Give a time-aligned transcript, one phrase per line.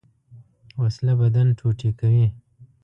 [0.81, 2.27] وسله بدن ټوټې کوي